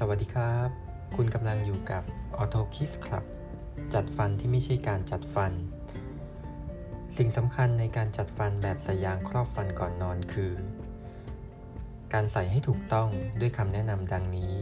[0.00, 0.68] สวัสดีครับ
[1.16, 2.02] คุณกำลังอยู่กับ
[2.42, 3.24] Auto Kiss Club
[3.94, 5.52] จัดฟันที่ไม่ใช่การจัดฟัน
[7.16, 10.52] สิ่งสำคัญในการจัดฟันแบบสายางครอบฟันก่อนนอนคือ
[12.12, 13.08] การใส่ให้ถูกต้อง
[13.40, 14.54] ด้วยคำแนะนำดังนี้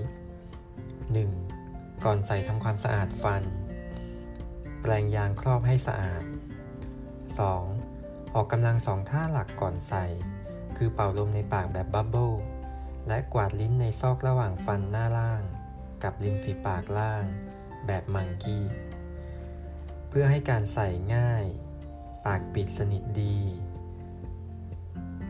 [1.19, 2.05] 1.
[2.05, 3.43] ก่อนใส่ทำความสะอาดฟัน
[4.81, 6.25] แปรงยางครอบให้สะอาด
[7.69, 8.35] 2.
[8.35, 10.05] ออกกำลังสองท่าหลักก่อนใส่
[10.77, 12.33] คือเป่าลมในปากแบบบับเบิล
[13.09, 15.43] และกวาดลิ้นในซอกระหว่างฟันหน้าล่าง
[16.03, 17.25] กับริมฝีปากล่าง
[17.87, 18.65] แบบมังกี้
[20.09, 21.45] เพื่อให้การใส่ง่าย
[22.27, 23.39] ปากปิดสนิทดี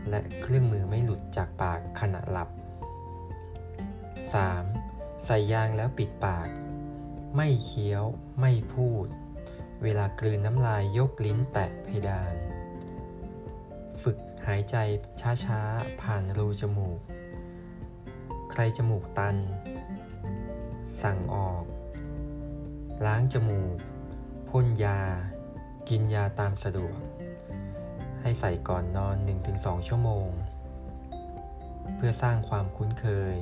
[0.09, 2.49] และเครื่องมือไม่หลุดจากปากขณะหลับ
[4.47, 5.25] 3.
[5.25, 6.49] ใส่ยางแล้วปิดปาก
[7.35, 8.03] ไม่เคี้ยว
[8.41, 9.07] ไม่พูด
[9.83, 12.35] เวลากลืนน้ำลายยกลิ้นแตะเพดาน
[14.03, 14.75] ฝึกหายใจ
[15.45, 16.99] ช้าๆ ผ่านรูจมูก
[18.55, 19.35] ใครจมูกตัน
[21.03, 21.63] สั่งออก
[23.05, 23.77] ล้างจมูก
[24.49, 24.99] พ่นยา
[25.89, 26.97] กินยาตามสะดวก
[28.21, 29.15] ให้ใส่ก่อนนอน
[29.51, 30.29] 1-2 ชั่วโมง
[31.95, 33.37] เพื่อสร้างความคุ้นเคย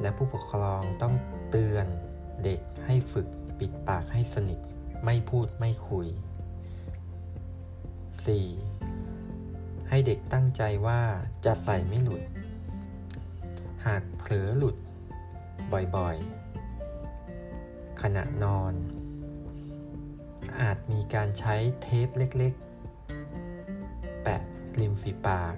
[0.00, 1.14] และผู้ปกครองต้อง
[1.50, 1.86] เตือน
[2.44, 3.26] เด็กให้ฝึก
[3.58, 4.58] ปิดปากให้สนิท
[5.04, 6.08] ไม่พูดไม่คุย
[8.98, 9.88] 4.
[9.88, 11.00] ให้เด็กตั้งใจว่า
[11.44, 12.22] จะใส่ไม่หลุด
[13.86, 14.76] หากเผลอหลุด
[15.96, 18.74] บ่อยๆ ขณะนอน
[20.60, 24.42] อาจมีการใช้เทปเล็กๆ แปะ
[24.80, 25.56] ริมฝีปาก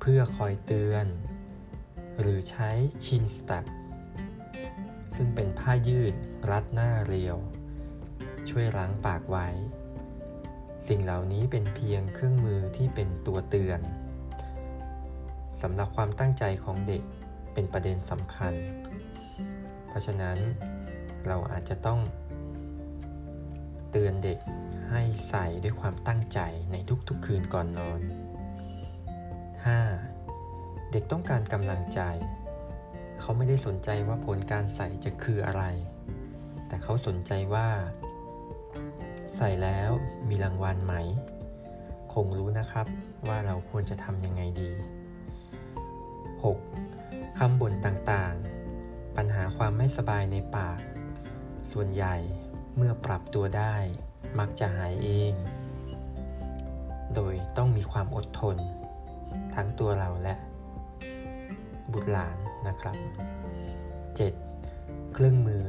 [0.00, 1.06] เพื่อคอยเตือน
[2.20, 2.70] หรือใช้
[3.04, 3.64] ชินสตับ
[5.16, 6.14] ซึ่งเป็นผ้ายืด
[6.50, 7.38] รัดหน้าเรียว
[8.48, 9.48] ช่วยล้างปากไว้
[10.88, 13.80] สิ่งเหล่านี้เป็นเพียงเครื่องมือที่เป็นตัวเตือน
[15.62, 17.02] สำหรับความตั้งใจของเด็ก
[17.52, 18.54] เป็นประเด็นสำคัญ
[19.88, 20.38] เพราะฉะนั้น
[21.26, 22.00] เราอาจจะต้อง
[23.90, 24.38] เตือนเด็ก
[24.90, 26.40] ให้ใส่ด้วยความตั้งใจ
[26.72, 26.76] ใน
[27.08, 28.00] ทุกๆคืนก่อนนอน
[29.66, 30.92] 5.
[30.92, 32.00] เด็กต้องการกำลังใจ
[33.20, 35.62] เขาไม่ได้สนใจว่าผลการใส่จะคืออะไร
[36.66, 37.68] แต่เขาสนใจว่า
[39.36, 39.90] ใส่แล้ว
[40.28, 40.94] มีรางวัลไหม
[42.14, 42.86] คงรู้นะครับ
[43.28, 44.70] ว่าเราควรจะทำยังไงดี
[47.38, 50.78] คำบ่นต่างๆ ปัญหาความไม่สบายในปาก
[51.72, 52.16] ส่วนใหญ่
[52.76, 53.74] เมื่อปรับตัวได้
[54.38, 55.32] มักจะหายเอง
[57.14, 58.56] โดยต้องมีความอดทน
[59.54, 60.34] ทั้งตัวเราและ
[61.92, 62.36] บุตรหลาน
[62.68, 62.96] นะครับ
[64.24, 65.14] 7.
[65.14, 65.64] เครื่องมือ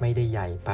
[0.00, 0.72] ไม่ได้ใหญ่ไป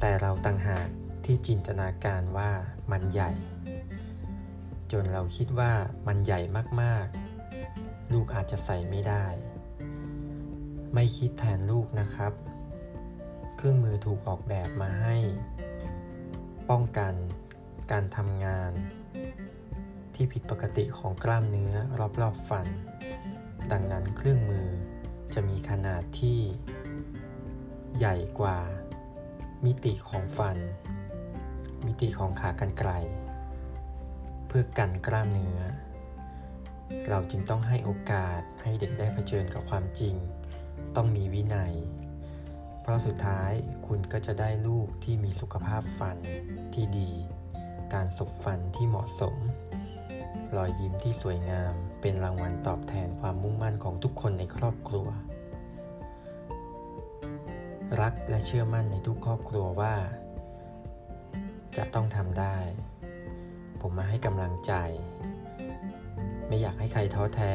[0.00, 0.88] แต่เราต่างหาก
[1.24, 2.50] ที่จินตนาการว่า
[2.90, 3.32] มันใหญ่
[4.92, 5.72] จนเราคิดว่า
[6.06, 6.40] มันใหญ่
[6.80, 9.26] มากๆ ลูกอาจจะใส่ไม่ได้
[10.94, 12.32] ไม่คิดแทนลูกนะครับ
[13.56, 15.16] เครื่องมือถูกออกแบบมาให้
[16.70, 17.14] ป้องกัน
[17.90, 18.72] การทำงาน
[20.14, 21.74] ที่ผิดปกติของกล้ามเนื้อ
[22.20, 22.66] รอบๆฟัน
[23.72, 24.66] ดังนั้นเครื่องมือ
[25.34, 26.38] จะมีขนาดที่
[27.98, 28.58] ใหญ่กว่า
[29.64, 30.56] มิติของฟัน
[31.86, 32.90] มิติของขากรรไกร
[34.52, 35.60] เพื่อกันกล้ามเนื้อ
[37.08, 40.14] เราจึงต้องให้โอกาสให้เด็กได้เผชิญกับความจริง
[40.96, 41.74] ต้องมีวินัย
[42.80, 43.52] เพราะสุดท้าย
[43.86, 46.16] คุณก็จะได้ลูกที่มีสุขภาพฟัน
[46.74, 47.10] ที่ดี
[47.94, 49.36] การสบฟันที่เหมาะสม
[50.56, 55.08] รอยยิ้มที่สวยงามเป็นรางวัลตอบแทนความมุ่งมั่นของทุกคนในครอบครัว
[58.00, 59.94] รักและเชื่อมั่นในทุกครอบครัวว่า
[61.76, 62.56] จะต้องทำได้
[63.80, 64.72] ผมมาให้กำลังใจ
[66.46, 67.54] ไม่อยากให้ใครท้อแท้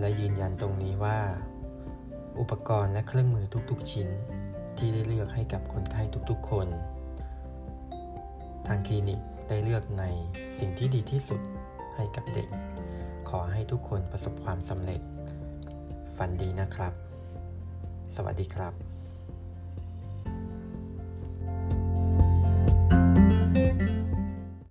[0.00, 1.18] และยืนยันตรงนี้ว่า
[2.40, 4.08] อุปกรณ์และเครื่องมือทุกๆชิ้น
[4.78, 6.68] ที่ได้เลือกให้กับคนไข้ทุกๆคน
[8.66, 10.04] ทางคลินิกได้เลือกใน
[10.58, 11.40] สิ่งที่ดีที่สุด
[11.96, 12.48] ให้กับเด็ก
[13.28, 15.00] ขอให้ทุกคนประสบความสำเร็จ
[16.16, 16.92] ฝันดีนะครับ
[18.16, 18.95] สวัสดีครับ